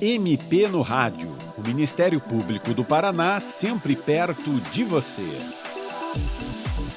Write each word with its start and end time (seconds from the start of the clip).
MP 0.00 0.68
no 0.68 0.82
Rádio. 0.82 1.26
O 1.56 1.66
Ministério 1.66 2.20
Público 2.20 2.74
do 2.74 2.84
Paraná 2.84 3.40
sempre 3.40 3.96
perto 3.96 4.50
de 4.70 4.84
você. 4.84 5.22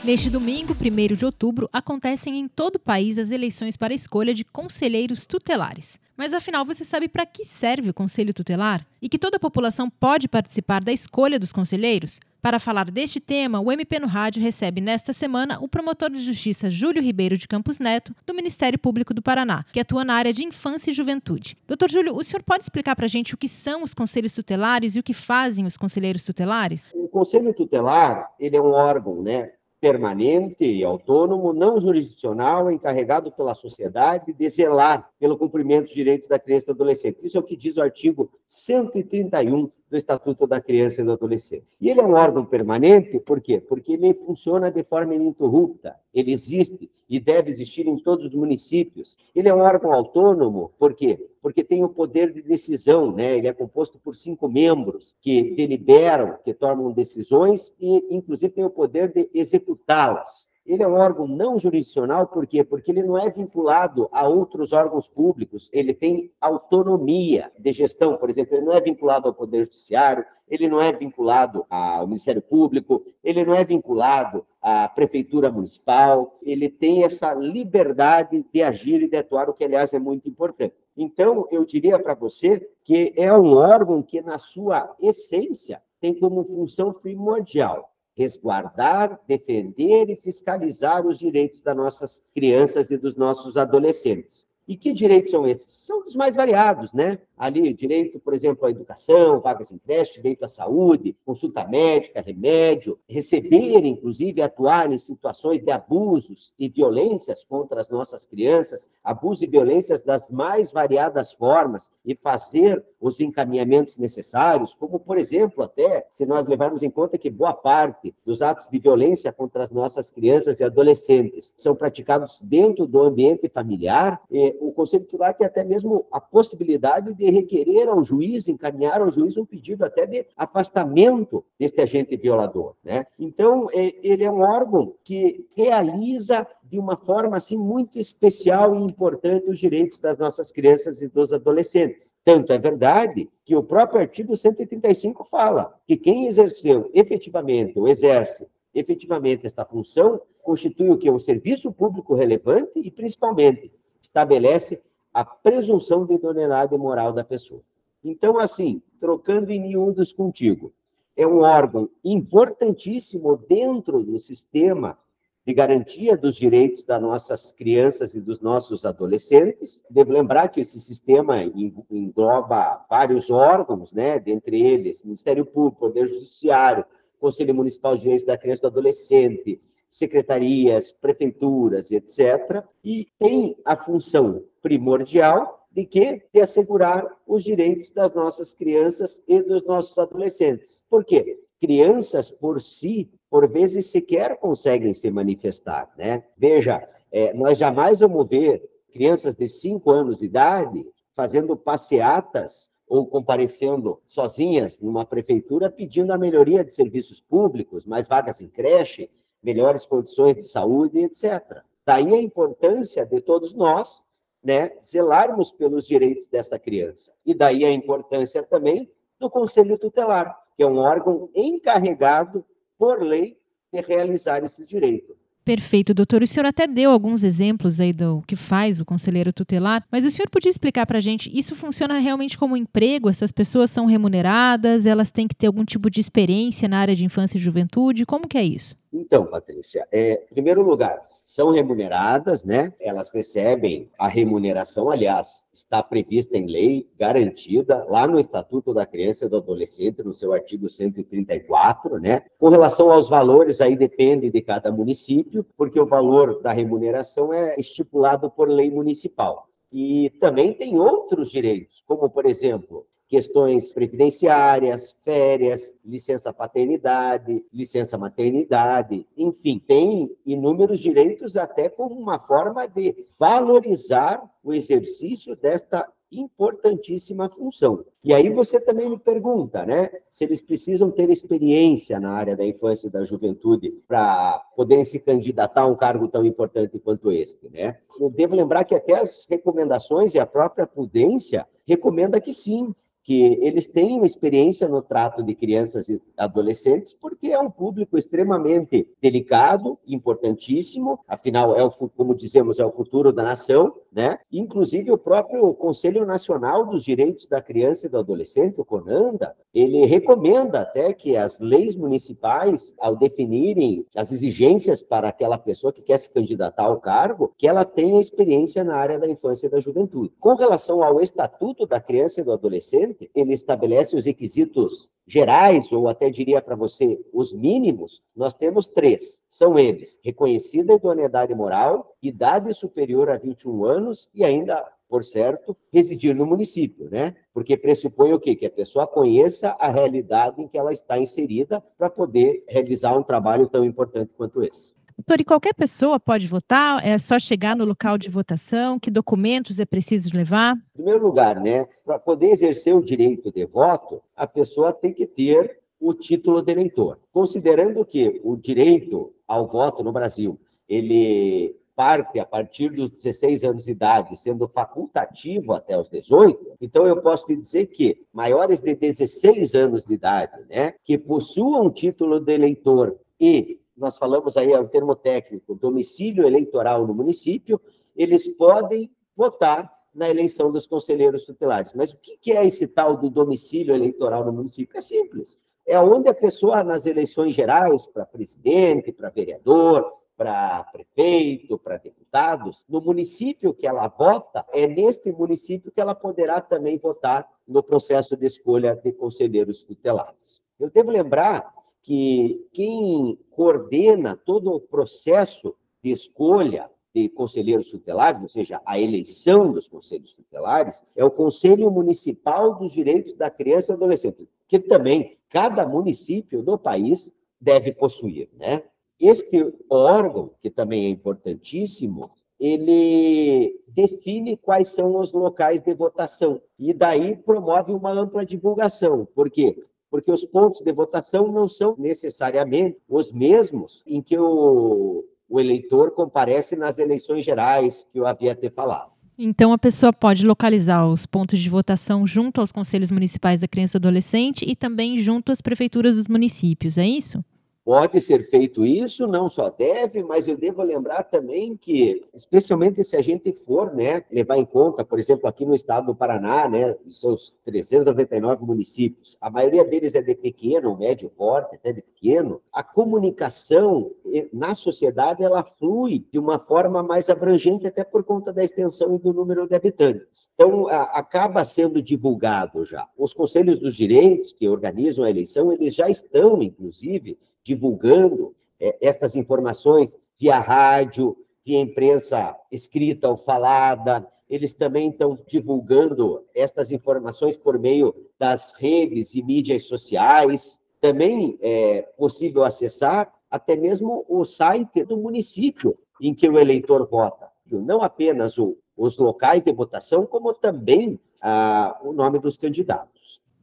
Neste 0.04 0.30
domingo, 0.30 0.74
1 0.74 1.16
de 1.16 1.24
outubro, 1.24 1.70
acontecem 1.72 2.38
em 2.38 2.48
todo 2.50 2.76
o 2.76 2.80
país 2.80 3.18
as 3.18 3.32
eleições 3.32 3.78
para 3.78 3.94
a 3.94 3.96
escolha 3.96 4.34
de 4.34 4.44
conselheiros 4.44 5.26
tutelares. 5.26 5.98
Mas 6.18 6.34
afinal, 6.34 6.66
você 6.66 6.84
sabe 6.84 7.08
para 7.08 7.26
que 7.26 7.46
serve 7.46 7.92
o 7.92 7.94
conselho 7.94 8.34
tutelar? 8.34 8.86
E 9.02 9.08
que 9.08 9.18
toda 9.18 9.38
a 9.38 9.40
população 9.40 9.90
pode 9.90 10.28
participar 10.28 10.84
da 10.84 10.92
escolha 10.92 11.40
dos 11.40 11.54
conselheiros? 11.54 12.20
Para 12.42 12.58
falar 12.58 12.90
deste 12.90 13.20
tema, 13.20 13.60
o 13.60 13.70
MP 13.70 14.00
no 14.00 14.08
Rádio 14.08 14.42
recebe 14.42 14.80
nesta 14.80 15.12
semana 15.12 15.60
o 15.62 15.68
promotor 15.68 16.10
de 16.10 16.22
justiça 16.22 16.70
Júlio 16.70 17.04
Ribeiro 17.04 17.38
de 17.38 17.50
Campos 17.50 17.80
Neto, 17.80 18.16
do 18.26 18.34
Ministério 18.34 18.80
Público 18.80 19.14
do 19.14 19.22
Paraná, 19.22 19.66
que 19.74 19.80
atua 19.80 20.06
na 20.06 20.14
área 20.14 20.32
de 20.32 20.46
infância 20.46 20.90
e 20.90 20.94
juventude. 20.94 21.58
Doutor 21.68 21.92
Júlio, 21.92 22.16
o 22.16 22.24
senhor 22.24 22.42
pode 22.42 22.64
explicar 22.64 22.96
para 22.96 23.06
a 23.06 23.10
gente 23.10 23.34
o 23.34 23.38
que 23.38 23.50
são 23.50 23.84
os 23.84 23.94
conselhos 23.94 24.34
tutelares 24.34 24.96
e 24.96 25.00
o 25.00 25.04
que 25.04 25.14
fazem 25.14 25.66
os 25.66 25.76
conselheiros 25.76 26.24
tutelares? 26.24 26.86
O 26.94 27.10
conselho 27.10 27.54
tutelar, 27.54 28.30
ele 28.40 28.56
é 28.56 28.62
um 28.62 28.72
órgão, 28.72 29.22
né, 29.22 29.52
permanente 29.82 30.64
e 30.64 30.82
autônomo, 30.82 31.52
não 31.52 31.78
jurisdicional, 31.78 32.72
encarregado 32.72 33.34
pela 33.34 33.54
sociedade 33.54 34.32
de 34.32 34.50
zelar 34.50 35.10
pelo 35.20 35.38
cumprimento 35.38 35.86
dos 35.86 35.94
direitos 35.94 36.30
da 36.30 36.40
criança 36.40 36.64
e 36.64 36.68
do 36.68 36.72
adolescente. 36.72 37.26
Isso 37.26 37.38
é 37.38 37.40
o 37.40 37.44
que 37.44 37.58
diz 37.58 37.76
o 37.76 37.82
artigo 37.82 38.32
131 38.46 39.70
do 39.90 39.98
Estatuto 39.98 40.46
da 40.46 40.62
Criança 40.62 41.02
e 41.02 41.06
do 41.06 41.14
Adolescente. 41.14 41.66
E 41.82 41.90
ele 41.90 42.00
é 42.00 42.04
um 42.04 42.14
órgão 42.14 42.46
permanente, 42.46 43.20
por 43.20 43.42
quê? 43.42 43.60
Porque 43.60 43.94
ele 43.94 44.14
funciona 44.14 44.70
de 44.70 44.84
forma 44.84 45.16
ininterrupta, 45.16 45.96
ele 46.14 46.32
existe 46.32 46.90
e 47.10 47.20
deve 47.20 47.50
existir 47.50 47.88
em 47.88 47.98
todos 47.98 48.26
os 48.28 48.36
municípios. 48.36 49.18
Ele 49.34 49.50
é 49.50 49.54
um 49.54 49.62
órgão 49.62 49.92
autônomo, 49.92 50.72
por 50.78 50.94
quê? 50.94 51.20
Porque 51.42 51.64
tem 51.64 51.84
o 51.84 51.90
poder 51.90 52.32
de 52.32 52.42
decisão, 52.42 53.12
né? 53.12 53.38
Ele 53.38 53.48
é 53.48 53.54
composto 53.54 53.98
por 53.98 54.16
cinco 54.16 54.48
membros 54.48 55.16
que 55.20 55.56
deliberam, 55.56 56.38
que 56.44 56.54
tomam 56.54 56.92
decisões 56.92 57.74
e, 57.80 58.06
inclusive, 58.12 58.54
tem 58.54 58.64
o 58.64 58.70
poder 58.70 59.12
de 59.12 59.30
executá-las. 59.34 60.49
Ele 60.70 60.84
é 60.84 60.88
um 60.88 60.94
órgão 60.94 61.28
não 61.28 61.58
jurisdicional, 61.58 62.28
por 62.28 62.46
quê? 62.46 62.64
Porque 62.64 62.92
ele 62.92 63.02
não 63.02 63.18
é 63.18 63.28
vinculado 63.28 64.08
a 64.12 64.28
outros 64.28 64.72
órgãos 64.72 65.10
públicos, 65.10 65.68
ele 65.74 65.96
tem 65.96 66.32
autonomia 66.40 67.52
de 67.58 67.74
gestão, 67.74 68.16
por 68.18 68.30
exemplo, 68.30 68.56
ele 68.56 68.68
não 68.68 68.74
é 68.74 68.80
vinculado 68.80 69.28
ao 69.28 69.34
Poder 69.34 69.64
Judiciário, 69.64 70.24
ele 70.48 70.68
não 70.68 70.80
é 70.80 70.94
vinculado 70.94 71.66
ao 71.72 72.06
Ministério 72.06 72.40
Público, 72.40 73.04
ele 73.24 73.44
não 73.44 73.56
é 73.56 73.66
vinculado 73.66 74.46
à 74.62 74.88
Prefeitura 74.88 75.52
Municipal, 75.52 76.38
ele 76.44 76.70
tem 76.70 77.04
essa 77.04 77.34
liberdade 77.34 78.46
de 78.54 78.62
agir 78.62 79.02
e 79.02 79.10
de 79.10 79.18
atuar, 79.18 79.50
o 79.50 79.56
que, 79.56 79.64
aliás, 79.64 79.92
é 79.96 80.00
muito 80.00 80.30
importante. 80.30 80.76
Então, 80.96 81.48
eu 81.50 81.66
diria 81.66 81.98
para 81.98 82.14
você 82.14 82.70
que 82.84 83.12
é 83.18 83.34
um 83.34 83.56
órgão 83.56 84.04
que, 84.04 84.22
na 84.22 84.38
sua 84.38 84.96
essência, 85.00 85.82
tem 86.00 86.14
como 86.14 86.44
função 86.44 86.94
primordial 86.94 87.90
resguardar, 88.20 89.18
defender 89.26 90.10
e 90.10 90.16
fiscalizar 90.18 91.08
os 91.08 91.18
direitos 91.18 91.62
das 91.62 91.76
nossas 91.76 92.22
crianças 92.36 92.92
e 92.92 92.98
dos 92.98 93.16
nossos 93.16 93.56
adolescentes. 93.56 94.46
E 94.70 94.78
que 94.78 94.94
direitos 94.94 95.32
são 95.32 95.48
esses? 95.48 95.72
São 95.88 96.04
os 96.06 96.14
mais 96.14 96.36
variados, 96.36 96.94
né? 96.94 97.18
Ali, 97.36 97.74
direito, 97.74 98.20
por 98.20 98.36
exemplo, 98.36 98.68
à 98.68 98.70
educação, 98.70 99.40
vagas 99.40 99.72
em 99.72 99.80
creche, 99.80 100.22
direito 100.22 100.44
à 100.44 100.48
saúde, 100.48 101.18
consulta 101.26 101.68
médica, 101.68 102.22
remédio, 102.22 103.00
receber, 103.08 103.84
inclusive, 103.84 104.44
atuar 104.44 104.92
em 104.92 104.98
situações 105.00 105.64
de 105.64 105.72
abusos 105.72 106.54
e 106.60 106.70
violências 106.70 107.44
contra 107.44 107.82
as 107.82 107.90
nossas 107.90 108.28
crianças, 108.28 108.88
abusos 109.04 109.42
e 109.42 109.48
violências 109.48 110.04
das 110.04 110.30
mais 110.30 110.72
variadas 110.72 111.32
formas, 111.32 111.90
e 112.06 112.14
fazer 112.14 112.86
os 113.00 113.20
encaminhamentos 113.22 113.98
necessários, 113.98 114.76
como, 114.76 115.00
por 115.00 115.18
exemplo, 115.18 115.64
até 115.64 116.06
se 116.12 116.26
nós 116.26 116.46
levarmos 116.46 116.84
em 116.84 116.90
conta 116.92 117.18
que 117.18 117.30
boa 117.30 117.54
parte 117.54 118.14
dos 118.26 118.42
atos 118.42 118.68
de 118.70 118.78
violência 118.78 119.32
contra 119.32 119.64
as 119.64 119.72
nossas 119.72 120.12
crianças 120.12 120.60
e 120.60 120.64
adolescentes 120.64 121.56
são 121.58 121.74
praticados 121.74 122.40
dentro 122.44 122.86
do 122.86 123.02
ambiente 123.02 123.48
familiar, 123.50 124.22
o 124.60 124.72
Conselho 124.72 125.06
Tutelar 125.06 125.36
tem 125.36 125.48
até 125.48 125.64
mesmo 125.64 126.06
a 126.12 126.20
possibilidade 126.20 127.14
de 127.14 127.30
requerer 127.30 127.88
ao 127.88 128.04
juiz, 128.04 128.48
encaminhar 128.48 129.02
ao 129.02 129.10
juiz 129.10 129.38
um 129.38 129.46
pedido 129.46 129.86
até 129.86 130.06
de 130.06 130.26
afastamento 130.36 131.44
deste 131.58 131.82
agente 131.82 132.16
violador. 132.18 132.76
Né? 132.84 133.06
Então, 133.18 133.68
é, 133.72 133.96
ele 134.04 134.24
é 134.24 134.32
um 134.32 134.42
órgão 134.42 134.94
que 135.04 135.46
realiza 135.56 136.46
de 136.64 136.78
uma 136.78 136.96
forma 136.96 137.38
assim 137.38 137.58
muito 137.58 137.98
especial 137.98 138.76
e 138.76 138.84
importante 138.84 139.50
os 139.50 139.58
direitos 139.58 140.00
das 140.00 140.18
nossas 140.18 140.52
crianças 140.52 141.02
e 141.02 141.08
dos 141.08 141.34
adolescentes. 141.34 142.14
Tanto 142.24 142.54
é 142.54 142.60
verdade 142.60 143.28
que 143.44 143.56
o 143.56 143.64
próprio 143.64 144.02
artigo 144.02 144.38
135 144.38 145.24
fala 145.26 145.74
que 145.88 145.98
quem 145.98 146.28
exerceu 146.28 146.90
efetivamente 146.94 147.80
ou 147.80 147.88
exerce 147.88 148.48
efetivamente 148.74 149.48
esta 149.48 149.66
função 149.66 150.22
constitui 150.44 150.90
o 150.90 150.98
que 150.98 151.10
um 151.10 151.20
serviço 151.20 151.72
público 151.72 152.14
relevante 152.14 152.72
e 152.76 152.92
principalmente 152.92 153.72
estabelece 154.02 154.82
a 155.14 155.24
presunção 155.26 156.06
de 156.06 156.14
idoneidade 156.14 156.78
moral 156.78 157.14
da 157.14 157.24
pessoa. 157.24 157.62
Então, 158.04 158.40
assim, 158.40 158.82
trocando 159.00 159.52
em 159.52 159.60
miúdos 159.60 160.14
contigo, 160.14 160.74
é 161.16 161.28
um 161.28 161.42
órgão 161.42 161.90
importantíssimo 162.04 163.38
dentro 163.48 164.04
do 164.04 164.18
sistema 164.18 164.98
de 165.46 165.54
garantia 165.54 166.16
dos 166.16 166.36
direitos 166.36 166.86
das 166.86 167.02
nossas 167.02 167.52
crianças 167.52 168.14
e 168.14 168.22
dos 168.22 168.40
nossos 168.40 168.86
adolescentes. 168.86 169.84
Devo 169.90 170.12
lembrar 170.12 170.48
que 170.50 170.62
esse 170.62 170.80
sistema 170.80 171.44
engloba 171.44 172.86
vários 172.90 173.30
órgãos, 173.30 173.92
né? 173.92 174.20
dentre 174.20 174.62
eles 174.62 175.04
Ministério 175.04 175.46
Público, 175.46 175.80
Poder 175.80 176.06
Judiciário, 176.06 176.86
Conselho 177.20 177.54
Municipal 177.54 177.96
de 177.96 178.04
Direitos 178.04 178.26
da 178.26 178.38
Criança 178.38 178.60
e 178.60 178.62
do 178.62 178.68
Adolescente, 178.68 179.62
secretarias, 179.90 180.92
prefeituras, 180.92 181.92
etc. 181.92 182.64
E 182.84 183.08
tem 183.18 183.58
a 183.66 183.76
função 183.76 184.44
primordial 184.62 185.68
de 185.72 185.86
que 185.86 186.24
de 186.34 186.42
assegurar 186.42 187.06
os 187.28 187.44
direitos 187.44 187.90
das 187.90 188.14
nossas 188.14 188.54
crianças 188.54 189.22
e 189.28 189.42
dos 189.42 189.66
nossos 189.66 189.98
adolescentes. 189.98 190.84
Por 190.90 191.06
quê? 191.06 191.40
Crianças 191.60 192.32
por 192.32 192.62
si, 192.62 193.12
por 193.30 193.50
vezes 193.50 193.88
sequer 193.88 194.38
conseguem 194.38 194.94
se 194.94 195.12
manifestar, 195.12 195.92
né? 195.98 196.24
Veja, 196.38 196.88
é, 197.12 197.34
nós 197.34 197.58
jamais 197.58 198.00
vamos 198.00 198.28
ver 198.30 198.68
crianças 198.92 199.36
de 199.36 199.48
5 199.48 199.90
anos 199.92 200.20
de 200.20 200.26
idade 200.26 200.86
fazendo 201.16 201.56
passeatas 201.56 202.70
ou 202.88 203.06
comparecendo 203.06 204.02
sozinhas 204.08 204.80
numa 204.80 205.06
prefeitura 205.06 205.70
pedindo 205.70 206.12
a 206.12 206.18
melhoria 206.18 206.64
de 206.64 206.74
serviços 206.74 207.22
públicos, 207.22 207.86
mais 207.86 208.08
vagas 208.08 208.42
em 208.42 208.48
creche, 208.48 209.10
melhores 209.44 209.86
condições 209.86 210.36
de 210.36 210.44
saúde, 210.44 211.00
etc. 211.00 211.62
Daí 211.86 212.14
a 212.14 212.22
importância 212.22 213.06
de 213.06 213.22
todos 213.22 213.54
nós 213.54 214.04
né, 214.44 214.72
zelarmos 214.84 215.52
pelos 215.52 215.86
direitos 215.86 216.28
dessa 216.28 216.58
criança. 216.58 217.12
E 217.26 217.34
daí 217.34 217.66
a 217.66 217.72
importância 217.72 218.44
também 218.44 218.90
do 219.20 219.30
Conselho 219.30 219.78
Tutelar, 219.78 220.38
que 220.56 220.64
é 220.64 220.68
um 220.68 220.78
órgão 220.78 221.30
encarregado, 221.36 222.46
por 222.78 223.02
lei, 223.02 223.38
de 223.72 223.82
realizar 223.82 224.44
esse 224.44 224.66
direito. 224.66 225.16
Perfeito, 225.44 225.94
doutor. 225.94 226.22
O 226.22 226.28
senhor 226.28 226.46
até 226.46 226.68
deu 226.68 226.92
alguns 226.92 227.24
exemplos 227.24 227.80
aí 227.80 227.92
do 227.92 228.22
que 228.28 228.36
faz 228.36 228.80
o 228.80 228.86
conselheiro 228.86 229.34
tutelar, 229.34 229.84
mas 229.92 230.06
o 230.06 230.12
senhor 230.12 230.30
podia 230.30 230.50
explicar 230.50 230.86
para 230.86 231.00
a 231.00 231.02
gente, 231.02 231.36
isso 231.38 231.56
funciona 231.56 231.98
realmente 231.98 232.38
como 232.38 232.56
emprego? 232.56 233.10
Essas 233.10 233.32
pessoas 233.32 233.72
são 233.72 233.86
remuneradas? 233.86 234.86
Elas 234.86 235.12
têm 235.12 235.28
que 235.28 235.36
ter 235.36 235.48
algum 235.48 235.66
tipo 235.66 235.90
de 235.90 236.00
experiência 236.00 236.68
na 236.68 236.80
área 236.80 236.96
de 236.96 237.04
infância 237.04 237.38
e 237.38 237.42
juventude? 237.42 238.06
Como 238.06 238.28
que 238.28 238.38
é 238.38 238.44
isso? 238.44 238.79
Então, 239.00 239.26
Patrícia, 239.26 239.88
é, 239.94 240.26
em 240.30 240.34
primeiro 240.34 240.62
lugar, 240.62 241.06
são 241.08 241.52
remuneradas, 241.52 242.44
né? 242.44 242.74
Elas 242.82 243.10
recebem 243.10 243.90
a 243.98 244.10
remuneração, 244.10 244.90
aliás, 244.90 245.46
está 245.54 245.82
prevista 245.82 246.38
em 246.38 246.46
lei, 246.48 246.86
garantida 247.00 247.86
lá 247.88 248.06
no 248.06 248.20
Estatuto 248.20 248.74
da 248.74 248.86
Criança 248.86 249.26
e 249.26 249.30
do 249.30 249.38
Adolescente, 249.38 250.04
no 250.04 250.12
seu 250.12 250.34
artigo 250.34 250.68
134, 250.68 251.98
né? 251.98 252.24
Com 252.38 252.50
relação 252.50 252.92
aos 252.92 253.08
valores, 253.08 253.62
aí 253.62 253.78
depende 253.78 254.30
de 254.30 254.42
cada 254.42 254.70
município, 254.70 255.46
porque 255.56 255.80
o 255.80 255.86
valor 255.86 256.42
da 256.42 256.52
remuneração 256.52 257.34
é 257.34 257.56
estipulado 257.58 258.30
por 258.30 258.50
lei 258.50 258.70
municipal. 258.70 259.48
E 259.72 260.10
também 260.20 260.54
tem 260.54 260.78
outros 260.78 261.32
direitos, 261.32 261.82
como, 261.88 262.10
por 262.10 262.26
exemplo, 262.26 262.86
questões 263.10 263.74
previdenciárias, 263.74 264.96
férias, 265.02 265.74
licença 265.84 266.32
paternidade, 266.32 267.44
licença 267.52 267.98
maternidade, 267.98 269.06
enfim, 269.18 269.60
tem 269.60 270.16
inúmeros 270.24 270.80
direitos 270.80 271.36
até 271.36 271.68
como 271.68 271.96
uma 271.96 272.20
forma 272.20 272.68
de 272.68 273.08
valorizar 273.18 274.24
o 274.44 274.54
exercício 274.54 275.36
desta 275.36 275.92
importantíssima 276.12 277.30
função. 277.30 277.86
E 278.04 278.14
aí 278.14 278.30
você 278.30 278.60
também 278.60 278.90
me 278.90 278.98
pergunta, 278.98 279.66
né, 279.66 279.90
se 280.10 280.24
eles 280.24 280.42
precisam 280.42 280.90
ter 280.90 281.10
experiência 281.10 282.00
na 282.00 282.12
área 282.12 282.36
da 282.36 282.46
infância 282.46 282.88
e 282.88 282.92
da 282.92 283.04
juventude 283.04 283.72
para 283.88 284.40
poderem 284.56 284.84
se 284.84 285.00
candidatar 285.00 285.62
a 285.62 285.68
um 285.68 285.76
cargo 285.76 286.08
tão 286.08 286.26
importante 286.26 286.80
quanto 286.80 287.12
este, 287.12 287.50
né? 287.50 287.78
Eu 288.00 288.10
devo 288.10 288.36
lembrar 288.36 288.64
que 288.64 288.76
até 288.76 288.96
as 288.98 289.26
recomendações 289.30 290.14
e 290.16 290.20
a 290.20 290.26
própria 290.26 290.66
prudência 290.66 291.48
recomenda 291.68 292.20
que 292.20 292.34
sim, 292.34 292.74
que 293.10 293.40
eles 293.42 293.68
tenham 293.68 294.06
experiência 294.06 294.68
no 294.68 294.84
trato 294.84 295.24
de 295.24 295.34
crianças 295.34 295.90
e 295.90 296.00
adolescentes, 296.16 296.94
porque 296.94 297.30
é 297.30 297.40
um 297.40 297.50
público 297.50 297.98
extremamente 297.98 298.88
delicado, 299.02 299.80
importantíssimo, 299.88 301.00
afinal, 301.08 301.56
é 301.56 301.64
o, 301.64 301.72
como 301.72 302.14
dizemos, 302.14 302.60
é 302.60 302.66
o 302.66 302.72
futuro 302.72 303.12
da 303.12 303.24
nação, 303.24 303.74
né? 303.92 304.20
Inclusive, 304.32 304.92
o 304.92 304.98
próprio 304.98 305.54
Conselho 305.54 306.06
Nacional 306.06 306.66
dos 306.66 306.84
Direitos 306.84 307.28
da 307.28 307.42
Criança 307.42 307.86
e 307.86 307.90
do 307.90 307.98
Adolescente, 307.98 308.60
o 308.60 308.66
CONANDA, 308.66 309.36
ele 309.54 309.86
recomenda 309.86 310.62
até 310.62 310.94
que 310.94 311.18
as 311.18 311.40
leis 311.40 311.76
municipais, 311.76 312.74
ao 312.80 312.96
definirem 312.96 313.86
as 313.96 314.12
exigências 314.12 314.82
para 314.82 315.08
aquela 315.08 315.38
pessoa 315.38 315.74
que 315.74 315.82
quer 315.82 315.98
se 315.98 316.10
candidatar 316.10 316.66
ao 316.66 316.80
cargo, 316.80 317.34
que 317.38 317.48
ela 317.48 317.66
tenha 317.66 318.00
experiência 318.00 318.64
na 318.64 318.76
área 318.76 319.00
da 319.00 319.08
infância 319.08 319.48
e 319.48 319.50
da 319.50 319.60
juventude. 319.60 320.14
Com 320.20 320.36
relação 320.36 320.84
ao 320.84 321.02
Estatuto 321.02 321.66
da 321.66 321.80
Criança 321.80 322.22
e 322.22 322.24
do 322.24 322.32
Adolescente, 322.32 323.10
ele 323.16 323.34
estabelece 323.34 323.96
os 323.96 324.06
requisitos 324.06 324.90
gerais, 325.10 325.72
ou 325.72 325.88
até 325.88 326.10
diria 326.12 326.40
para 326.40 326.56
você 326.56 327.00
os 327.12 327.34
mínimos, 327.34 328.04
nós 328.16 328.36
temos 328.36 328.68
três. 328.68 329.20
São 329.28 329.58
eles: 329.58 330.00
reconhecida 330.04 330.76
idoneidade 330.76 331.34
moral, 331.34 331.96
idade 332.02 332.54
superior 332.54 333.10
a 333.10 333.18
21 333.18 333.66
anos 333.66 334.10
e 334.14 334.24
ainda 334.24 334.66
por 334.90 335.04
certo, 335.04 335.56
residir 335.72 336.16
no 336.16 336.26
município, 336.26 336.90
né? 336.90 337.14
Porque 337.32 337.56
pressupõe 337.56 338.12
o 338.12 338.20
quê? 338.20 338.36
Que 338.36 338.48
a 338.48 338.50
pessoa 338.50 338.88
conheça 338.88 339.56
a 339.60 339.70
realidade 339.70 340.42
em 340.42 340.48
que 340.48 340.58
ela 340.58 340.74
está 340.74 340.98
inserida 340.98 341.64
para 341.78 341.92
poder 341.92 342.44
realizar 342.50 342.98
um 342.98 343.04
trabalho 343.04 343.48
tão 343.48 343.64
importante 343.64 344.12
quanto 344.18 344.44
esse. 344.44 344.74
Doutor, 344.98 345.22
e 345.22 345.24
qualquer 345.24 345.54
pessoa 345.54 345.98
pode 345.98 346.28
votar? 346.28 346.86
É 346.86 346.98
só 346.98 347.18
chegar 347.18 347.56
no 347.56 347.64
local 347.64 347.98
de 347.98 348.10
votação? 348.10 348.78
Que 348.78 348.92
documentos 348.92 349.60
é 349.60 349.66
preciso 349.66 350.10
levar? 350.14 350.56
Em 350.56 350.74
primeiro 350.74 351.06
lugar, 351.06 351.40
né, 351.40 351.68
para 351.86 351.98
poder 352.00 352.32
exercer 352.32 352.76
o 352.76 352.84
direito 352.84 353.32
de 353.32 353.46
voto, 353.46 354.02
a 354.14 354.28
pessoa 354.28 354.74
tem 354.74 354.92
que 354.92 355.06
ter 355.06 355.60
o 355.80 355.94
título 355.94 356.42
de 356.42 356.52
eleitor. 356.52 357.00
Considerando 357.14 357.86
que 357.86 358.20
o 358.24 358.36
direito 358.36 359.14
ao 359.26 359.48
voto 359.48 359.84
no 359.84 359.94
Brasil, 359.94 360.38
ele 360.68 361.56
parte 361.80 362.20
a 362.20 362.26
partir 362.26 362.72
dos 362.72 362.92
16 362.92 363.46
anos 363.46 363.64
de 363.64 363.72
idade, 363.72 364.14
sendo 364.18 364.50
facultativo 364.50 365.54
até 365.54 365.80
os 365.80 365.90
18, 365.90 366.58
então 366.60 366.86
eu 366.86 367.02
posso 367.02 367.26
te 367.26 367.38
dizer 367.38 367.68
que 367.68 368.06
maiores 368.12 368.60
de 368.60 368.76
16 368.76 369.56
anos 369.56 369.86
de 369.86 369.94
idade, 369.94 370.44
né, 370.50 370.74
que 370.84 370.98
possuam 370.98 371.70
título 371.70 372.20
de 372.20 372.34
eleitor 372.34 373.00
e 373.18 373.62
nós 373.78 373.98
falamos 373.98 374.36
aí, 374.36 374.52
é 374.52 374.60
um 374.60 374.68
termo 374.68 374.94
técnico, 374.94 375.56
domicílio 375.56 376.28
eleitoral 376.28 376.86
no 376.86 376.94
município, 376.94 377.62
eles 377.96 378.28
podem 378.28 378.92
votar 379.16 379.74
na 379.96 380.10
eleição 380.10 380.52
dos 380.52 380.68
conselheiros 380.68 381.26
tutelares. 381.26 381.72
Mas 381.74 381.94
o 381.94 381.98
que 381.98 382.34
é 382.34 382.46
esse 382.46 382.68
tal 382.68 382.98
do 382.98 383.10
domicílio 383.10 383.74
eleitoral 383.74 384.26
no 384.26 384.34
município? 384.34 384.78
É 384.78 384.82
simples. 384.82 385.40
É 385.66 385.80
onde 385.80 386.10
a 386.10 386.14
pessoa, 386.14 386.62
nas 386.62 386.86
eleições 386.86 387.34
gerais, 387.34 387.86
para 387.86 388.06
presidente, 388.06 388.92
para 388.92 389.10
vereador, 389.10 389.99
para 390.20 390.66
prefeito, 390.66 391.58
para 391.58 391.78
deputados, 391.78 392.66
no 392.68 392.82
município 392.82 393.54
que 393.54 393.66
ela 393.66 393.88
vota, 393.88 394.46
é 394.52 394.68
neste 394.68 395.14
município 395.14 395.72
que 395.72 395.80
ela 395.80 395.96
poderá 395.96 396.42
também 396.42 396.78
votar 396.78 397.26
no 397.48 397.64
processo 397.64 398.18
de 398.18 398.26
escolha 398.26 398.76
de 398.76 398.92
conselheiros 398.92 399.64
tutelares. 399.64 400.42
Eu 400.60 400.70
devo 400.70 400.92
lembrar 400.92 401.54
que 401.82 402.46
quem 402.52 403.18
coordena 403.32 404.14
todo 404.14 404.52
o 404.52 404.60
processo 404.60 405.56
de 405.82 405.92
escolha 405.92 406.70
de 406.94 407.08
conselheiros 407.08 407.72
tutelares, 407.72 408.22
ou 408.22 408.28
seja, 408.28 408.62
a 408.66 408.78
eleição 408.78 409.54
dos 409.54 409.70
conselhos 409.70 410.12
tutelares, 410.12 410.84
é 410.98 411.06
o 411.06 411.12
Conselho 411.12 411.72
Municipal 411.72 412.56
dos 412.56 412.74
Direitos 412.74 413.14
da 413.14 413.30
Criança 413.30 413.72
e 413.72 413.76
Adolescente, 413.76 414.28
que 414.50 414.60
também 414.60 415.18
cada 415.30 415.66
município 415.66 416.44
do 416.44 416.58
país 416.58 417.14
deve 417.40 417.72
possuir, 417.72 418.28
né? 418.34 418.64
Este 419.00 419.54
órgão, 419.70 420.32
que 420.42 420.50
também 420.50 420.86
é 420.86 420.90
importantíssimo, 420.90 422.12
ele 422.40 423.54
define 423.68 424.38
quais 424.38 424.70
são 424.70 425.00
os 425.00 425.12
locais 425.12 425.62
de 425.62 425.74
votação 425.74 426.42
e 426.58 426.74
daí 426.74 427.16
promove 427.16 427.72
uma 427.74 427.92
ampla 427.92 428.26
divulgação. 428.26 429.08
Por 429.14 429.30
quê? 429.30 429.58
Porque 429.92 430.12
os 430.12 430.24
pontos 430.24 430.62
de 430.62 430.72
votação 430.72 431.32
não 431.32 431.48
são 431.48 431.76
necessariamente 431.78 432.78
os 432.88 433.12
mesmos 433.12 433.84
em 433.86 434.02
que 434.02 434.18
o, 434.18 435.04
o 435.28 435.40
eleitor 435.40 435.92
comparece 435.92 436.56
nas 436.56 436.78
eleições 436.78 437.26
gerais 437.26 437.86
que 437.92 438.00
eu 438.00 438.08
havia 438.08 438.32
até 438.32 438.50
falado. 438.50 438.92
Então, 439.22 439.52
a 439.52 439.58
pessoa 439.58 439.92
pode 439.92 440.26
localizar 440.26 440.88
os 440.88 441.06
pontos 441.06 441.40
de 441.40 441.50
votação 441.50 442.08
junto 442.08 442.40
aos 442.40 442.54
conselhos 442.54 442.90
municipais 442.90 443.42
da 443.42 443.50
criança 443.50 443.76
e 443.76 443.80
adolescente 443.80 444.46
e 444.48 444.56
também 444.56 444.98
junto 445.02 445.30
às 445.34 445.42
prefeituras 445.42 445.98
dos 445.98 446.06
municípios, 446.08 446.78
é 446.78 446.88
isso? 446.88 447.22
Pode 447.64 448.02
ser 448.02 448.30
feito 448.30 448.66
isso, 448.66 449.06
não 449.06 449.30
só 449.30 449.50
deve, 449.50 450.02
mas 450.02 450.28
eu 450.28 450.36
devo 450.36 450.64
lembrar 450.64 451.04
também 451.04 451.56
que, 451.56 452.04
especialmente 452.14 452.84
se 452.84 452.96
a 452.96 453.02
gente 453.02 453.32
for 453.32 453.74
né, 453.76 454.04
levar 454.12 454.38
em 454.38 454.46
conta, 454.46 454.84
por 454.84 454.98
exemplo, 454.98 455.28
aqui 455.28 455.46
no 455.46 455.54
estado 455.54 455.88
do 455.88 455.96
Paraná, 455.96 456.48
né, 456.48 456.76
os 456.86 457.00
seus 457.00 457.36
399 457.46 458.44
municípios, 458.44 459.18
a 459.22 459.30
maioria 459.30 459.64
deles 459.64 459.94
é 459.94 460.02
de 460.02 460.16
pequeno, 460.16 460.78
médio 460.78 461.10
porte, 461.10 461.56
até 461.56 461.74
de 461.74 461.82
pequeno, 461.82 462.42
a 462.52 462.64
comunicação 462.64 463.92
na 464.34 464.56
sociedade 464.56 465.24
ela 465.24 465.44
flui 465.44 466.06
de 466.12 466.18
uma 466.18 466.40
forma 466.40 466.82
mais 466.82 467.10
abrangente, 467.10 467.68
até 467.68 467.84
por 467.84 468.04
conta 468.04 468.34
da 468.34 468.44
extensão 468.44 468.96
e 468.96 469.00
do 469.00 469.14
número 469.14 469.48
de 469.48 469.56
habitantes. 469.56 470.28
Então, 470.34 470.68
a, 470.68 470.84
acaba 470.84 471.44
sendo 471.44 471.82
divulgado 471.82 472.66
já. 472.66 472.88
Os 472.98 473.14
conselhos 473.14 473.60
dos 473.60 473.76
direitos 473.76 474.34
que 474.34 474.48
organizam 474.48 475.04
a 475.04 475.10
eleição, 475.10 475.52
eles 475.52 475.76
já 475.76 475.90
estão, 475.90 476.42
inclusive, 476.42 477.18
divulgando 477.44 478.36
é, 478.60 478.78
estas 478.82 479.16
informações 479.16 479.98
via 480.20 480.40
rádio, 480.40 481.16
via 481.46 481.60
imprensa 481.60 482.36
escrita 482.52 483.10
ou 483.10 483.18
falada. 483.18 484.06
Eles 484.30 484.54
também 484.54 484.90
estão 484.90 485.18
divulgando 485.28 486.26
estas 486.36 486.72
informações 486.72 487.36
por 487.36 487.58
meio 487.58 487.96
das 488.20 488.54
redes 488.54 489.16
e 489.16 489.24
mídias 489.24 489.64
sociais. 489.64 490.60
Também 490.80 491.38
é 491.42 491.82
possível 491.98 492.44
acessar 492.44 493.12
até 493.30 493.56
mesmo 493.56 494.06
o 494.08 494.24
site 494.26 494.84
do 494.84 494.98
município 494.98 495.78
em 496.02 496.14
que 496.14 496.28
o 496.28 496.40
eleitor 496.40 496.88
vota. 496.88 497.32
Não 497.52 497.82
apenas 497.82 498.38
o, 498.38 498.58
os 498.78 498.98
locais 498.98 499.44
de 499.44 499.52
votação, 499.52 500.06
como 500.06 500.34
também 500.34 501.00
ah, 501.22 501.80
o 501.84 501.92
nome 501.92 502.20
dos 502.20 502.38
candidatos. 502.38 502.99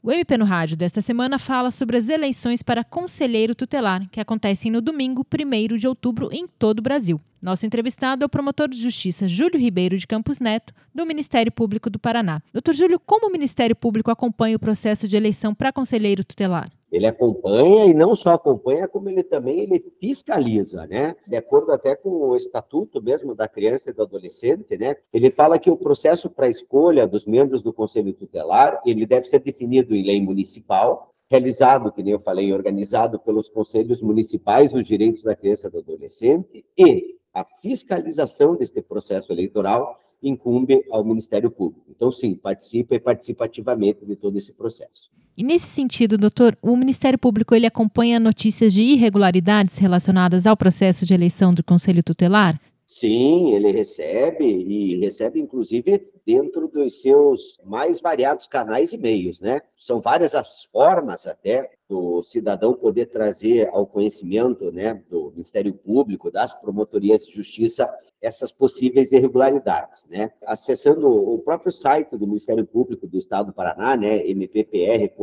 O 0.06 0.12
MP 0.12 0.38
no 0.38 0.44
Rádio 0.44 0.76
desta 0.76 1.02
semana 1.02 1.36
fala 1.36 1.72
sobre 1.72 1.96
as 1.96 2.08
eleições 2.08 2.62
para 2.62 2.84
conselheiro 2.84 3.56
tutelar, 3.56 4.08
que 4.08 4.20
acontecem 4.20 4.70
no 4.70 4.80
domingo, 4.80 5.26
1 5.26 5.76
de 5.76 5.88
outubro, 5.88 6.28
em 6.30 6.46
todo 6.46 6.78
o 6.78 6.82
Brasil. 6.82 7.20
Nosso 7.42 7.66
entrevistado 7.66 8.22
é 8.22 8.26
o 8.26 8.28
promotor 8.28 8.68
de 8.68 8.80
justiça 8.80 9.26
Júlio 9.26 9.58
Ribeiro 9.58 9.98
de 9.98 10.06
Campos 10.06 10.38
Neto, 10.38 10.72
do 10.94 11.04
Ministério 11.04 11.50
Público 11.50 11.90
do 11.90 11.98
Paraná. 11.98 12.40
Doutor 12.52 12.72
Júlio, 12.72 13.00
como 13.04 13.26
o 13.26 13.32
Ministério 13.32 13.74
Público 13.74 14.08
acompanha 14.08 14.54
o 14.54 14.60
processo 14.60 15.08
de 15.08 15.16
eleição 15.16 15.52
para 15.52 15.72
conselheiro 15.72 16.22
tutelar? 16.22 16.70
Ele 16.96 17.06
acompanha 17.06 17.84
e 17.84 17.92
não 17.92 18.14
só 18.14 18.30
acompanha, 18.30 18.88
como 18.88 19.10
ele 19.10 19.22
também 19.22 19.60
ele 19.60 19.84
fiscaliza, 20.00 20.86
né? 20.86 21.14
De 21.28 21.36
acordo 21.36 21.70
até 21.70 21.94
com 21.94 22.08
o 22.08 22.34
estatuto 22.34 23.02
mesmo 23.02 23.34
da 23.34 23.46
criança 23.46 23.90
e 23.90 23.92
do 23.92 24.00
adolescente, 24.00 24.78
né? 24.78 24.96
Ele 25.12 25.30
fala 25.30 25.58
que 25.58 25.70
o 25.70 25.76
processo 25.76 26.30
para 26.30 26.48
escolha 26.48 27.06
dos 27.06 27.26
membros 27.26 27.60
do 27.60 27.70
conselho 27.70 28.14
tutelar, 28.14 28.80
ele 28.86 29.04
deve 29.04 29.26
ser 29.26 29.40
definido 29.40 29.94
em 29.94 30.06
lei 30.06 30.22
municipal, 30.22 31.12
realizado, 31.30 31.92
que 31.92 32.02
nem 32.02 32.14
eu 32.14 32.18
falei, 32.18 32.50
organizado 32.50 33.20
pelos 33.20 33.50
conselhos 33.50 34.00
municipais 34.00 34.72
dos 34.72 34.82
direitos 34.82 35.22
da 35.22 35.36
criança 35.36 35.68
e 35.68 35.70
do 35.70 35.80
adolescente 35.80 36.64
e 36.78 37.18
a 37.34 37.44
fiscalização 37.60 38.56
deste 38.56 38.80
processo 38.80 39.30
eleitoral 39.30 40.00
incumbe 40.22 40.82
ao 40.90 41.04
Ministério 41.04 41.50
Público. 41.50 41.84
Então, 41.90 42.10
sim, 42.10 42.34
participa 42.34 42.94
e 42.94 43.00
participa 43.00 43.44
ativamente 43.44 44.02
de 44.06 44.16
todo 44.16 44.38
esse 44.38 44.54
processo. 44.54 45.10
E 45.36 45.44
nesse 45.44 45.66
sentido, 45.66 46.16
doutor, 46.16 46.56
o 46.62 46.74
Ministério 46.74 47.18
Público 47.18 47.54
ele 47.54 47.66
acompanha 47.66 48.18
notícias 48.18 48.72
de 48.72 48.82
irregularidades 48.82 49.76
relacionadas 49.76 50.46
ao 50.46 50.56
processo 50.56 51.04
de 51.04 51.12
eleição 51.12 51.52
do 51.52 51.62
Conselho 51.62 52.02
Tutelar? 52.02 52.58
Sim, 52.86 53.52
ele 53.52 53.70
recebe 53.70 54.46
e 54.46 54.98
recebe 54.98 55.38
inclusive 55.38 56.02
dentro 56.26 56.66
dos 56.66 57.00
seus 57.00 57.60
mais 57.64 58.00
variados 58.00 58.48
canais 58.48 58.92
e 58.92 58.98
meios, 58.98 59.40
né? 59.40 59.62
São 59.76 60.00
várias 60.00 60.34
as 60.34 60.64
formas 60.64 61.26
até 61.26 61.70
do 61.88 62.20
cidadão 62.24 62.74
poder 62.74 63.06
trazer 63.06 63.68
ao 63.68 63.86
conhecimento, 63.86 64.72
né, 64.72 65.00
do 65.08 65.30
Ministério 65.30 65.72
Público, 65.72 66.32
das 66.32 66.52
promotorias 66.52 67.24
de 67.24 67.32
justiça 67.32 67.88
essas 68.20 68.50
possíveis 68.50 69.12
irregularidades, 69.12 70.04
né? 70.10 70.32
Acessando 70.44 71.08
o 71.08 71.38
próprio 71.38 71.70
site 71.70 72.16
do 72.16 72.26
Ministério 72.26 72.66
Público 72.66 73.06
do 73.06 73.16
Estado 73.16 73.46
do 73.46 73.52
Paraná, 73.52 73.96
né, 73.96 74.28
mppr.mp.br, 74.28 75.16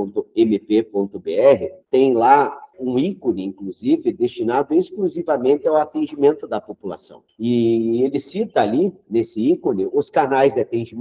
tem 1.92 2.14
lá 2.14 2.64
um 2.80 2.98
ícone, 2.98 3.44
inclusive, 3.44 4.12
destinado 4.12 4.74
exclusivamente 4.74 5.68
ao 5.68 5.78
atendimento 5.78 6.48
da 6.48 6.60
população. 6.60 7.24
E 7.38 8.04
ele 8.04 8.20
cita 8.20 8.62
ali, 8.62 8.94
nesse 9.10 9.40
ícone, 9.40 9.88
os 9.92 10.10
canais 10.10 10.54
de 10.54 10.62
atendimento, 10.62 10.93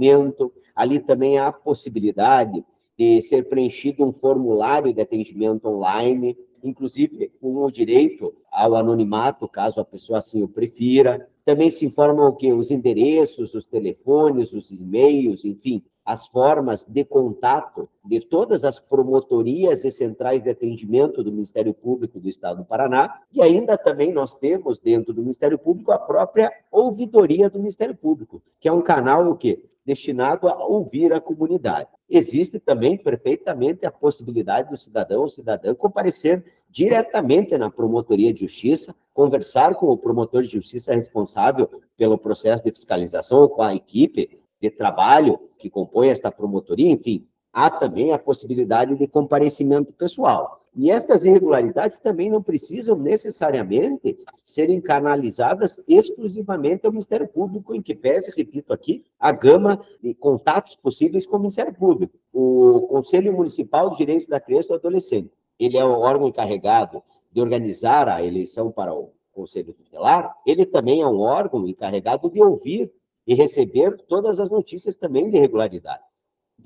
ali 0.75 0.99
também 0.99 1.37
há 1.37 1.47
a 1.47 1.53
possibilidade 1.53 2.63
de 2.97 3.21
ser 3.21 3.49
preenchido 3.49 4.03
um 4.03 4.13
formulário 4.13 4.93
de 4.93 5.01
atendimento 5.01 5.67
online, 5.67 6.37
inclusive 6.63 7.31
com 7.41 7.63
o 7.63 7.71
direito 7.71 8.33
ao 8.51 8.75
anonimato, 8.75 9.47
caso 9.47 9.79
a 9.79 9.85
pessoa 9.85 10.19
assim 10.19 10.41
o 10.43 10.47
prefira. 10.47 11.27
Também 11.43 11.69
se 11.69 11.85
informam 11.85 12.35
que 12.35 12.53
os 12.53 12.71
endereços, 12.71 13.53
os 13.53 13.65
telefones, 13.65 14.53
os 14.53 14.71
e-mails, 14.71 15.43
enfim, 15.43 15.83
as 16.05 16.27
formas 16.27 16.83
de 16.83 17.03
contato 17.03 17.89
de 18.03 18.19
todas 18.19 18.63
as 18.63 18.79
promotorias 18.79 19.83
e 19.85 19.91
centrais 19.91 20.41
de 20.41 20.49
atendimento 20.49 21.23
do 21.23 21.31
Ministério 21.31 21.73
Público 21.73 22.19
do 22.19 22.27
Estado 22.27 22.57
do 22.57 22.65
Paraná, 22.65 23.21
e 23.31 23.41
ainda 23.41 23.77
também 23.77 24.13
nós 24.13 24.35
temos 24.35 24.79
dentro 24.79 25.13
do 25.13 25.21
Ministério 25.21 25.57
Público 25.57 25.91
a 25.91 25.97
própria 25.97 26.51
ouvidoria 26.71 27.49
do 27.49 27.59
Ministério 27.59 27.95
Público, 27.95 28.41
que 28.59 28.67
é 28.67 28.71
um 28.71 28.81
canal 28.81 29.29
o 29.29 29.37
quê? 29.37 29.63
Destinado 29.85 30.47
a 30.47 30.65
ouvir 30.65 31.13
a 31.13 31.19
comunidade. 31.19 31.89
Existe 32.09 32.59
também 32.59 32.97
perfeitamente 32.97 33.85
a 33.85 33.91
possibilidade 33.91 34.69
do 34.69 34.77
cidadão 34.77 35.21
ou 35.21 35.29
cidadã 35.29 35.73
comparecer 35.75 36.43
diretamente 36.69 37.57
na 37.57 37.69
promotoria 37.69 38.33
de 38.33 38.41
justiça, 38.41 38.95
conversar 39.13 39.75
com 39.75 39.87
o 39.87 39.97
promotor 39.97 40.41
de 40.41 40.49
justiça 40.49 40.93
responsável 40.93 41.69
pelo 41.97 42.17
processo 42.17 42.63
de 42.63 42.71
fiscalização 42.71 43.41
ou 43.41 43.49
com 43.49 43.61
a 43.61 43.75
equipe 43.75 44.39
de 44.61 44.71
trabalho 44.71 45.39
que 45.57 45.69
compõe 45.69 46.07
esta 46.07 46.31
promotoria, 46.31 46.89
enfim, 46.89 47.27
há 47.51 47.69
também 47.69 48.11
a 48.11 48.17
possibilidade 48.17 48.95
de 48.95 49.07
comparecimento 49.07 49.91
pessoal. 49.93 50.62
E 50.75 50.89
estas 50.89 51.23
irregularidades 51.23 51.99
também 51.99 52.31
não 52.31 52.41
precisam 52.41 52.97
necessariamente 52.97 54.17
serem 54.43 54.81
canalizadas 54.81 55.79
exclusivamente 55.87 56.85
ao 56.85 56.91
Ministério 56.91 57.27
Público, 57.27 57.75
em 57.75 57.81
que 57.81 57.93
pese, 57.93 58.31
repito 58.35 58.73
aqui, 58.73 59.03
a 59.19 59.31
gama 59.31 59.79
de 60.01 60.15
contatos 60.15 60.75
possíveis 60.75 61.27
com 61.27 61.35
o 61.37 61.39
Ministério 61.39 61.73
Público. 61.73 62.17
O 62.33 62.87
Conselho 62.87 63.31
Municipal 63.33 63.91
de 63.91 63.97
Direitos 63.97 64.27
da 64.27 64.39
Criança 64.39 64.67
e 64.67 64.69
do 64.69 64.75
Adolescente, 64.75 65.31
ele 65.59 65.77
é 65.77 65.85
o 65.85 65.99
órgão 65.99 66.27
encarregado 66.27 67.03
de 67.31 67.39
organizar 67.39 68.09
a 68.09 68.23
eleição 68.23 68.71
para 68.71 68.93
o 68.93 69.11
Conselho 69.31 69.73
Tutelar, 69.73 70.35
ele 70.45 70.65
também 70.65 71.01
é 71.01 71.07
um 71.07 71.19
órgão 71.19 71.67
encarregado 71.67 72.29
de 72.29 72.41
ouvir 72.41 72.91
e 73.25 73.33
receber 73.33 73.97
todas 74.07 74.39
as 74.39 74.49
notícias 74.49 74.97
também 74.97 75.29
de 75.29 75.37
irregularidade. 75.37 76.03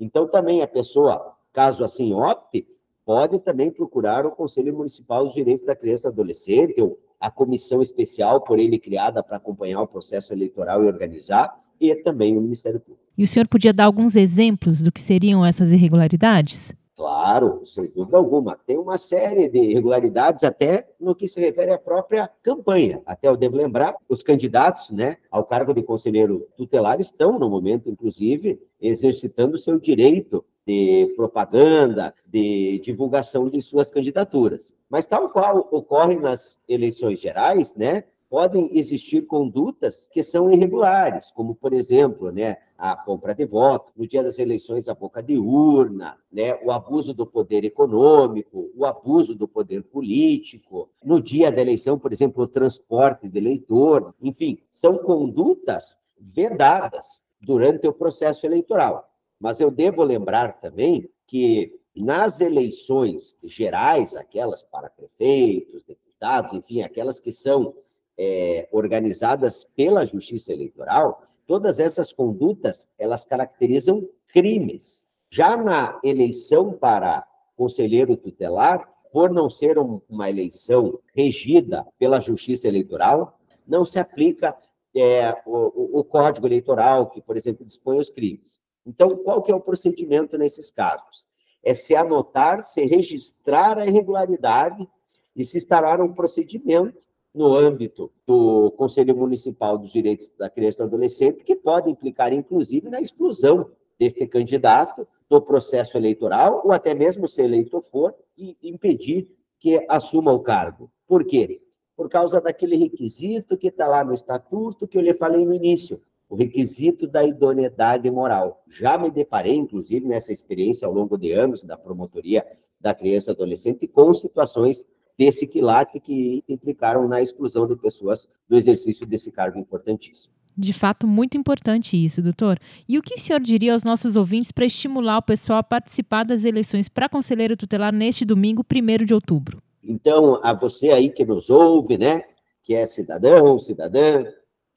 Então, 0.00 0.28
também 0.28 0.62
a 0.62 0.66
pessoa, 0.66 1.34
caso 1.52 1.84
assim 1.84 2.12
opte, 2.14 2.66
pode 3.08 3.38
também 3.38 3.70
procurar 3.70 4.26
o 4.26 4.30
Conselho 4.30 4.76
Municipal 4.76 5.24
dos 5.24 5.32
Direitos 5.32 5.64
da 5.64 5.74
Criança 5.74 6.02
e 6.02 6.10
do 6.10 6.12
Adolescente, 6.12 6.78
ou 6.78 6.98
a 7.18 7.30
comissão 7.30 7.80
especial 7.80 8.42
por 8.42 8.58
ele 8.58 8.78
criada 8.78 9.22
para 9.22 9.38
acompanhar 9.38 9.80
o 9.80 9.86
processo 9.86 10.30
eleitoral 10.34 10.84
e 10.84 10.86
organizar, 10.86 11.58
e 11.80 11.94
também 11.94 12.36
o 12.36 12.40
Ministério 12.42 12.78
Público. 12.78 13.02
E 13.16 13.24
o 13.24 13.26
senhor 13.26 13.48
podia 13.48 13.72
dar 13.72 13.86
alguns 13.86 14.14
exemplos 14.14 14.82
do 14.82 14.92
que 14.92 15.00
seriam 15.00 15.42
essas 15.42 15.72
irregularidades? 15.72 16.70
Claro, 16.94 17.64
sem 17.64 17.86
dúvida 17.86 18.18
alguma. 18.18 18.58
Tem 18.66 18.76
uma 18.76 18.98
série 18.98 19.48
de 19.48 19.56
irregularidades 19.56 20.44
até 20.44 20.86
no 21.00 21.14
que 21.14 21.26
se 21.26 21.40
refere 21.40 21.72
à 21.72 21.78
própria 21.78 22.28
campanha. 22.42 23.00
Até 23.06 23.28
eu 23.28 23.38
devo 23.38 23.56
lembrar, 23.56 23.94
os 24.06 24.22
candidatos 24.22 24.90
né, 24.90 25.16
ao 25.30 25.44
cargo 25.44 25.72
de 25.72 25.82
conselheiro 25.82 26.46
tutelar 26.58 27.00
estão, 27.00 27.38
no 27.38 27.48
momento, 27.48 27.88
inclusive, 27.88 28.60
exercitando 28.78 29.56
seu 29.56 29.78
direito 29.78 30.44
de 30.68 31.14
propaganda, 31.16 32.14
de 32.26 32.78
divulgação 32.80 33.48
de 33.48 33.62
suas 33.62 33.90
candidaturas. 33.90 34.74
Mas 34.90 35.06
tal 35.06 35.30
qual 35.30 35.66
ocorre 35.72 36.16
nas 36.16 36.58
eleições 36.68 37.18
gerais, 37.18 37.74
né, 37.74 38.04
podem 38.28 38.68
existir 38.76 39.22
condutas 39.22 40.06
que 40.12 40.22
são 40.22 40.52
irregulares, 40.52 41.30
como, 41.30 41.54
por 41.54 41.72
exemplo, 41.72 42.30
né, 42.30 42.58
a 42.76 42.94
compra 42.94 43.34
de 43.34 43.46
voto, 43.46 43.90
no 43.96 44.06
dia 44.06 44.22
das 44.22 44.38
eleições 44.38 44.90
a 44.90 44.94
boca 44.94 45.22
de 45.22 45.38
urna, 45.38 46.18
né, 46.30 46.54
o 46.62 46.70
abuso 46.70 47.14
do 47.14 47.26
poder 47.26 47.64
econômico, 47.64 48.70
o 48.76 48.84
abuso 48.84 49.34
do 49.34 49.48
poder 49.48 49.82
político, 49.84 50.90
no 51.02 51.18
dia 51.18 51.50
da 51.50 51.62
eleição, 51.62 51.98
por 51.98 52.12
exemplo, 52.12 52.44
o 52.44 52.46
transporte 52.46 53.26
de 53.26 53.38
eleitor, 53.38 54.14
enfim, 54.20 54.58
são 54.70 54.98
condutas 54.98 55.96
vedadas 56.20 57.22
durante 57.40 57.88
o 57.88 57.92
processo 57.94 58.44
eleitoral. 58.44 59.07
Mas 59.38 59.60
eu 59.60 59.70
devo 59.70 60.02
lembrar 60.02 60.60
também 60.60 61.08
que 61.26 61.78
nas 61.94 62.40
eleições 62.40 63.36
gerais, 63.42 64.14
aquelas 64.14 64.62
para 64.62 64.90
prefeitos, 64.90 65.82
deputados, 65.84 66.52
enfim, 66.52 66.82
aquelas 66.82 67.18
que 67.18 67.32
são 67.32 67.74
é, 68.16 68.68
organizadas 68.72 69.64
pela 69.76 70.04
Justiça 70.04 70.52
Eleitoral, 70.52 71.22
todas 71.46 71.78
essas 71.78 72.12
condutas, 72.12 72.86
elas 72.98 73.24
caracterizam 73.24 74.08
crimes. 74.28 75.06
Já 75.30 75.56
na 75.56 76.00
eleição 76.02 76.72
para 76.72 77.26
conselheiro 77.56 78.16
tutelar, 78.16 78.88
por 79.12 79.30
não 79.30 79.48
ser 79.48 79.78
um, 79.78 80.00
uma 80.08 80.28
eleição 80.28 80.98
regida 81.14 81.86
pela 81.98 82.20
Justiça 82.20 82.68
Eleitoral, 82.68 83.38
não 83.66 83.84
se 83.84 83.98
aplica 83.98 84.56
é, 84.94 85.32
o, 85.46 85.98
o, 86.00 86.04
Código 86.04 86.46
Eleitoral, 86.46 87.10
que, 87.10 87.20
por 87.20 87.36
exemplo, 87.36 87.64
dispõe 87.64 87.98
os 87.98 88.10
crimes. 88.10 88.60
Então, 88.88 89.14
qual 89.18 89.42
que 89.42 89.52
é 89.52 89.54
o 89.54 89.60
procedimento 89.60 90.38
nesses 90.38 90.70
casos? 90.70 91.28
É 91.62 91.74
se 91.74 91.94
anotar, 91.94 92.64
se 92.64 92.86
registrar 92.86 93.76
a 93.76 93.86
irregularidade 93.86 94.88
e 95.36 95.44
se 95.44 95.58
instaurar 95.58 96.00
um 96.00 96.14
procedimento 96.14 96.98
no 97.34 97.54
âmbito 97.54 98.10
do 98.26 98.70
Conselho 98.72 99.14
Municipal 99.14 99.76
dos 99.76 99.92
Direitos 99.92 100.32
da 100.38 100.48
Criança 100.48 100.76
e 100.76 100.78
do 100.78 100.84
Adolescente, 100.84 101.44
que 101.44 101.54
pode 101.54 101.90
implicar, 101.90 102.32
inclusive, 102.32 102.88
na 102.88 102.98
exclusão 102.98 103.70
deste 103.98 104.26
candidato 104.26 105.06
do 105.28 105.38
processo 105.42 105.98
eleitoral, 105.98 106.62
ou 106.64 106.72
até 106.72 106.94
mesmo, 106.94 107.28
se 107.28 107.42
eleitor 107.42 107.82
for, 107.82 108.14
e 108.38 108.56
impedir 108.62 109.28
que 109.60 109.84
assuma 109.86 110.32
o 110.32 110.40
cargo. 110.40 110.90
Por 111.06 111.26
quê? 111.26 111.60
Por 111.94 112.08
causa 112.08 112.40
daquele 112.40 112.76
requisito 112.76 113.58
que 113.58 113.68
está 113.68 113.86
lá 113.86 114.02
no 114.02 114.14
estatuto 114.14 114.88
que 114.88 114.96
eu 114.96 115.02
lhe 115.02 115.12
falei 115.12 115.44
no 115.44 115.52
início, 115.52 116.00
o 116.28 116.36
requisito 116.36 117.06
da 117.06 117.24
idoneidade 117.24 118.10
moral. 118.10 118.62
Já 118.68 118.98
me 118.98 119.10
deparei, 119.10 119.54
inclusive, 119.54 120.06
nessa 120.06 120.32
experiência 120.32 120.86
ao 120.86 120.92
longo 120.92 121.16
de 121.16 121.32
anos 121.32 121.64
da 121.64 121.76
promotoria 121.76 122.46
da 122.80 122.94
criança 122.94 123.30
e 123.30 123.34
adolescente, 123.34 123.88
com 123.88 124.12
situações 124.12 124.86
desse 125.18 125.46
quilate 125.46 125.98
que 125.98 126.44
implicaram 126.48 127.08
na 127.08 127.20
exclusão 127.20 127.66
de 127.66 127.74
pessoas 127.76 128.28
do 128.48 128.56
exercício 128.56 129.04
desse 129.06 129.32
cargo 129.32 129.58
importantíssimo. 129.58 130.32
De 130.56 130.72
fato, 130.72 131.06
muito 131.06 131.36
importante 131.36 131.96
isso, 131.96 132.20
doutor. 132.20 132.58
E 132.88 132.98
o 132.98 133.02
que 133.02 133.14
o 133.14 133.18
senhor 133.18 133.40
diria 133.40 133.72
aos 133.72 133.84
nossos 133.84 134.16
ouvintes 134.16 134.50
para 134.50 134.66
estimular 134.66 135.18
o 135.18 135.22
pessoal 135.22 135.60
a 135.60 135.62
participar 135.62 136.24
das 136.24 136.44
eleições 136.44 136.88
para 136.88 137.08
conselheiro 137.08 137.56
tutelar 137.56 137.92
neste 137.92 138.24
domingo, 138.24 138.64
1 138.64 139.04
de 139.04 139.14
outubro? 139.14 139.62
Então, 139.82 140.40
a 140.42 140.52
você 140.52 140.90
aí 140.90 141.10
que 141.10 141.24
nos 141.24 141.48
ouve, 141.48 141.96
né, 141.96 142.22
que 142.62 142.74
é 142.74 142.86
cidadão, 142.86 143.58
cidadã, 143.60 144.24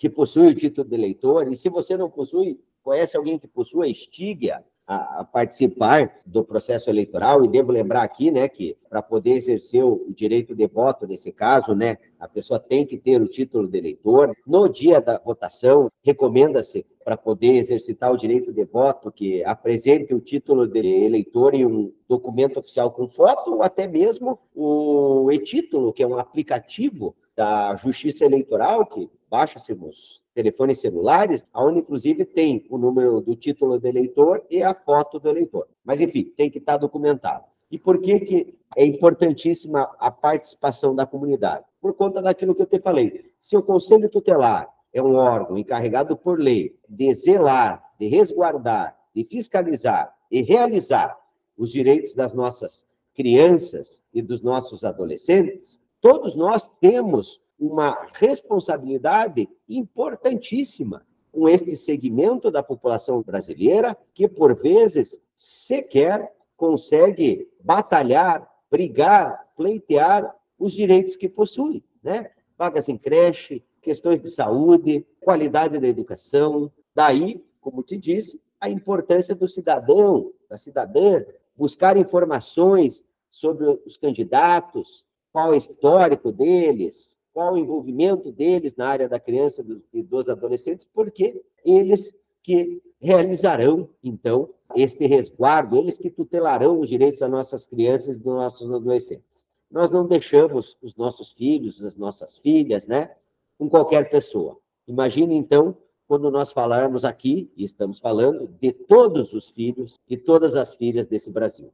que 0.01 0.10
possui 0.10 0.48
o 0.48 0.55
título 0.55 0.89
de 0.89 0.96
eleitor, 0.96 1.48
e 1.48 1.55
se 1.55 1.70
você 1.70 1.96
não 1.96 2.10
possui, 2.10 2.60
conhece 2.81 3.15
alguém 3.15 3.38
que 3.38 3.48
possua 3.48 3.88
estígia, 3.88 4.65
a, 4.88 5.24
participar 5.24 6.22
do 6.25 6.43
processo 6.43 6.89
eleitoral, 6.89 7.46
e 7.46 7.48
devo 7.48 7.72
lembrar 7.72 8.01
aqui, 8.01 8.31
né, 8.31 8.50
que 8.50 8.75
para 8.89 9.03
poder 9.03 9.34
exercer 9.34 9.86
o 9.86 10.08
direito 10.10 10.55
de 10.55 10.65
voto, 10.65 11.05
nesse 11.05 11.31
caso, 11.31 11.75
né, 11.75 11.98
a 12.22 12.28
pessoa 12.28 12.60
tem 12.60 12.86
que 12.86 13.00
ter 13.00 13.20
o 13.20 13.28
título 13.28 13.68
de 13.68 13.80
eleitor. 13.80 14.32
No 14.46 14.70
dia 14.70 15.01
da 15.01 15.18
votação, 15.18 15.92
recomenda-se, 16.04 16.86
para 17.04 17.18
poder 17.18 17.56
exercitar 17.56 18.13
o 18.13 18.18
direito 18.18 18.54
de 18.54 18.63
voto, 18.63 19.12
que 19.12 19.44
apresente 19.44 20.13
o 20.13 20.22
título 20.22 20.68
de 20.68 20.80
eleitor 20.80 21.56
e 21.56 21.66
um 21.66 21.92
documento 22.08 22.60
oficial 22.60 22.92
com 22.92 23.08
foto, 23.08 23.56
ou 23.56 23.63
até 23.63 23.88
mesmo 23.88 24.38
o 24.54 25.32
e-título, 25.32 25.92
que 25.92 26.04
é 26.04 26.08
um 26.08 26.20
aplicativo 26.20 27.16
da 27.36 27.75
Justiça 27.75 28.24
Eleitoral, 28.24 28.86
que 28.86 29.10
baixa-se 29.28 29.74
nos 29.74 30.22
telefones 30.36 30.80
celulares, 30.80 31.48
onde 31.56 31.80
inclusive 31.80 32.24
tem 32.24 32.68
o 32.70 32.78
número 32.78 33.20
do 33.20 33.36
título 33.36 33.80
do 33.80 33.88
eleitor 33.88 34.46
e 34.48 34.62
a 34.62 34.75
foto 34.75 35.20
do 35.20 35.28
eleitor. 35.28 35.68
Mas, 35.84 36.00
enfim, 36.00 36.32
tem 36.38 36.51
que 36.51 36.60
estar 36.60 36.78
documentado. 36.78 37.46
E 37.72 37.80
por 37.80 38.01
que, 38.01 38.20
que 38.20 38.60
é 38.75 38.86
importantíssima 38.86 39.90
a 39.98 40.12
participação 40.12 40.94
da 40.94 41.06
comunidade? 41.06 41.63
Por 41.80 41.94
conta 41.94 42.22
daquilo 42.22 42.54
que 42.54 42.62
eu 42.62 42.68
te 42.68 42.80
falei. 42.80 43.32
Se 43.40 43.56
o 43.56 43.63
Conselho 43.63 44.10
Tutelar 44.10 44.70
é 44.94 45.01
um 45.01 45.16
órgão 45.16 45.58
encarregado 45.58 46.18
por 46.18 46.38
lei 46.38 46.78
de 46.88 47.13
zelar, 47.16 47.82
de 47.98 48.08
resguardar, 48.08 48.98
de 49.16 49.24
fiscalizar 49.24 50.13
e 50.30 50.42
realizar 50.42 51.18
os 51.58 51.72
direitos 51.72 52.13
das 52.13 52.34
nossas 52.34 52.86
crianças 53.13 54.04
e 54.13 54.22
dos 54.22 54.42
nossos 54.42 54.84
adolescentes, 54.84 55.80
todos 56.01 56.36
nós 56.36 56.70
temos 56.78 57.42
uma 57.58 58.08
responsabilidade 58.13 59.48
importantíssima 59.70 61.06
com 61.32 61.48
este 61.48 61.75
segmento 61.78 62.51
da 62.51 62.62
população 62.62 63.22
brasileira 63.22 63.96
que, 64.13 64.28
por 64.28 64.60
vezes, 64.60 65.22
sequer 65.36 66.34
consegue 66.62 67.50
batalhar, 67.63 68.48
brigar, 68.70 69.51
pleitear 69.58 70.32
os 70.60 70.74
direitos 70.74 71.15
que 71.15 71.27
possui, 71.27 71.84
né? 72.03 72.30
Vagas 72.56 72.88
em 72.88 73.00
creche, 73.00 73.63
questões 73.82 74.22
de 74.22 74.30
saúde, 74.30 75.03
qualidade 75.22 75.80
da 75.80 75.88
educação. 75.88 76.72
Daí, 76.94 77.44
como 77.60 77.82
te 77.82 77.98
disse, 77.98 78.39
a 78.60 78.70
importância 78.70 79.34
do 79.34 79.48
cidadão, 79.48 80.32
da 80.48 80.56
cidadã, 80.56 81.25
buscar 81.58 81.98
informações 81.98 83.03
sobre 83.32 83.65
os 83.84 83.98
candidatos, 83.98 85.03
qual 85.34 85.48
é 85.48 85.56
o 85.56 85.58
histórico 85.58 86.32
deles, 86.32 87.18
qual 87.34 87.56
o 87.56 87.58
envolvimento 87.58 88.32
deles 88.32 88.75
na 88.75 88.88
área 88.88 89.10
da 89.10 89.20
criança 89.20 89.65
e 89.91 90.03
dos 90.03 90.30
adolescentes, 90.30 90.88
porque 90.94 91.41
eles 91.65 92.13
que 92.43 92.81
realizarão, 93.00 93.89
então, 94.03 94.50
este 94.75 95.05
resguardo, 95.05 95.77
eles 95.77 95.98
que 95.98 96.10
tutelarão 96.10 96.79
os 96.79 96.89
direitos 96.89 97.19
das 97.19 97.29
nossas 97.29 97.65
crianças 97.65 98.15
e 98.15 98.19
dos 98.19 98.33
nossos 98.33 98.71
adolescentes. 98.71 99.48
Nós 99.69 99.91
não 99.91 100.05
deixamos 100.05 100.77
os 100.81 100.95
nossos 100.95 101.31
filhos, 101.33 101.83
as 101.83 101.95
nossas 101.95 102.38
filhas, 102.38 102.88
né, 102.88 103.15
com 103.57 103.69
qualquer 103.69 104.10
pessoa. 104.10 104.57
Imagine, 104.88 105.36
então, 105.36 105.77
quando 106.07 106.29
nós 106.29 106.51
falarmos 106.51 107.05
aqui, 107.05 107.50
e 107.55 107.63
estamos 107.63 108.00
falando, 108.00 108.48
de 108.60 108.71
todos 108.71 109.33
os 109.33 109.50
filhos 109.50 109.98
e 110.10 110.17
todas 110.17 110.55
as 110.55 110.75
filhas 110.75 111.07
desse 111.07 111.31
Brasil. 111.31 111.71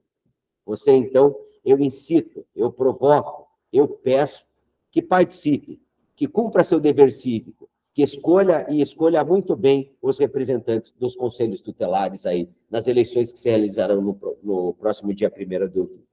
Você, 0.66 0.92
então, 0.92 1.36
eu 1.66 1.80
incito, 1.80 2.46
eu 2.56 2.72
provoco, 2.72 3.48
eu 3.74 3.88
peço 3.88 4.46
que 4.92 5.02
participe, 5.02 5.82
que 6.16 6.28
cumpra 6.28 6.64
seu 6.64 6.80
dever 6.80 7.12
cívico, 7.12 7.68
que 7.98 8.04
escolha 8.04 8.66
e 8.70 8.80
escolha 8.80 9.24
muito 9.24 9.56
bem 9.56 9.92
os 10.00 10.20
representantes 10.20 10.94
dos 11.00 11.16
conselhos 11.16 11.62
tutelares 11.62 12.28
aí 12.28 12.48
nas 12.70 12.86
eleições 12.86 13.32
que 13.32 13.40
se 13.40 13.50
realizarão 13.50 14.00
no, 14.00 14.16
no 14.44 14.76
próximo 14.76 15.12
dia 15.16 15.34
1 15.36 15.68
de 15.68 15.80
outubro. 15.80 16.06